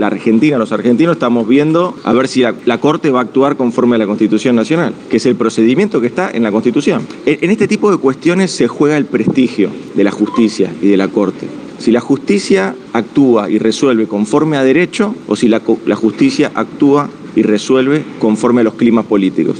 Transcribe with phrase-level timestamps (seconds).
[0.00, 3.96] la Argentina, los argentinos, estamos viendo a ver si la, Corte va a actuar conforme
[3.96, 7.06] a la Constitución Nacional, que es el procedimiento que está en la Constitución.
[7.26, 11.08] En, este tipo de cuestiones se juega el prestigio de la justicia y de la
[11.08, 11.46] Corte.
[11.78, 15.60] Si la justicia actúa y resuelve conforme a derecho o si la
[15.96, 19.56] justicia actúa y resuelve conforme a los climas políticos.